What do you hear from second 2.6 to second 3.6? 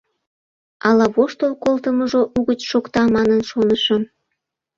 шокта манын